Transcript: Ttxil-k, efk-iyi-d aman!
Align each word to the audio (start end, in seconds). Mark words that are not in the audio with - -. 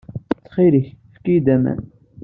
Ttxil-k, 0.39 0.87
efk-iyi-d 1.11 1.47
aman! 1.55 1.79